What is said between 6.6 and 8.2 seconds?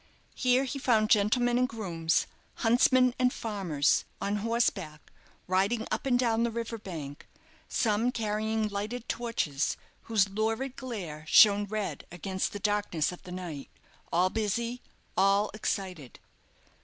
bank; some